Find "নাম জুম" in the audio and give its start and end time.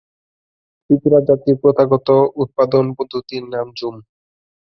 3.53-3.95